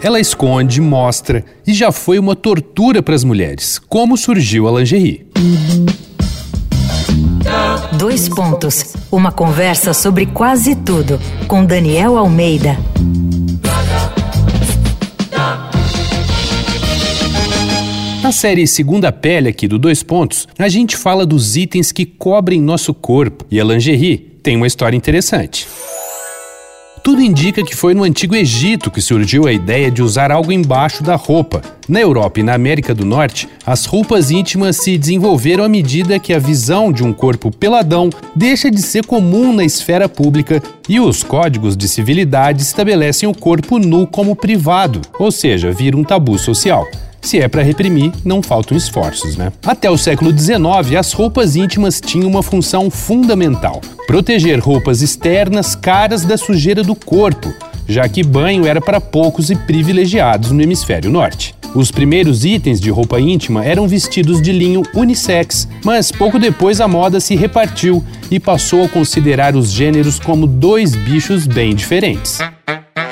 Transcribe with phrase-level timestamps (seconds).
[0.00, 3.80] Ela esconde, mostra e já foi uma tortura para as mulheres.
[3.88, 5.26] Como surgiu a lingerie?
[7.98, 8.94] Dois pontos.
[9.10, 12.78] Uma conversa sobre quase tudo com Daniel Almeida.
[18.22, 22.60] Na série Segunda Pele aqui do Dois Pontos, a gente fala dos itens que cobrem
[22.60, 25.66] nosso corpo e a lingerie tem uma história interessante.
[27.08, 31.02] Tudo indica que foi no Antigo Egito que surgiu a ideia de usar algo embaixo
[31.02, 31.62] da roupa.
[31.88, 36.34] Na Europa e na América do Norte, as roupas íntimas se desenvolveram à medida que
[36.34, 41.22] a visão de um corpo peladão deixa de ser comum na esfera pública e os
[41.22, 46.86] códigos de civilidade estabelecem o corpo nu como privado, ou seja, vira um tabu social.
[47.28, 49.52] Se é para reprimir, não faltam esforços, né?
[49.66, 56.24] Até o século XIX, as roupas íntimas tinham uma função fundamental: proteger roupas externas caras
[56.24, 57.52] da sujeira do corpo,
[57.86, 61.54] já que banho era para poucos e privilegiados no hemisfério norte.
[61.74, 66.88] Os primeiros itens de roupa íntima eram vestidos de linho unissex, mas pouco depois a
[66.88, 72.38] moda se repartiu e passou a considerar os gêneros como dois bichos bem diferentes.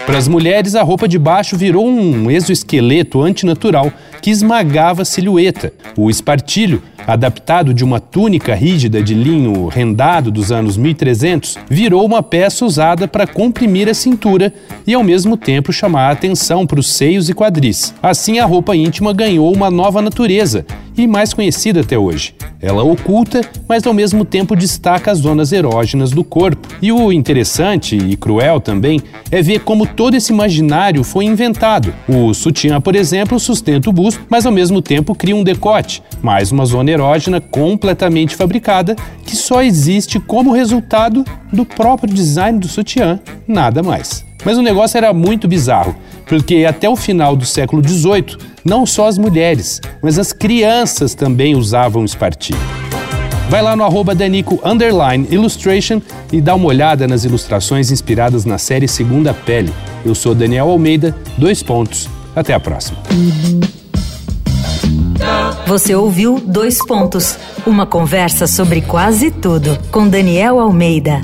[0.06, 5.72] Para as mulheres, a roupa de baixo virou um exoesqueleto antinatural que esmagava a silhueta.
[5.96, 12.22] O espartilho, adaptado de uma túnica rígida de linho rendado dos anos 1300, virou uma
[12.22, 14.54] peça usada para comprimir a cintura
[14.86, 17.92] e ao mesmo tempo chamar a atenção para os seios e quadris.
[18.00, 20.64] Assim, a roupa íntima ganhou uma nova natureza
[20.96, 22.34] e mais conhecida até hoje.
[22.60, 26.66] Ela oculta, mas ao mesmo tempo destaca as zonas erógenas do corpo.
[26.80, 31.92] E o interessante e cruel também é ver como todo esse imaginário foi inventado.
[32.08, 36.50] O sutiã, por exemplo, sustenta o busto, mas ao mesmo tempo cria um decote, mais
[36.50, 43.20] uma zona erógena completamente fabricada que só existe como resultado do próprio design do sutiã,
[43.46, 44.24] nada mais.
[44.44, 49.06] Mas o negócio era muito bizarro, porque até o final do século XVIII, não só
[49.06, 52.58] as mulheres, mas as crianças também usavam espartilho.
[53.48, 54.60] Vai lá no arroba Danico
[55.30, 56.02] Illustration
[56.32, 59.72] e dá uma olhada nas ilustrações inspiradas na série Segunda Pele.
[60.04, 62.08] Eu sou Daniel Almeida, dois pontos.
[62.34, 62.98] Até a próxima.
[65.66, 71.22] Você ouviu Dois Pontos, uma conversa sobre quase tudo com Daniel Almeida.